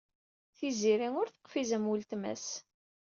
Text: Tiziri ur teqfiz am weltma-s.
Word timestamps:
Tiziri 0.57 1.07
ur 1.21 1.27
teqfiz 1.29 1.69
am 1.77 1.85
weltma-s. 1.89 2.47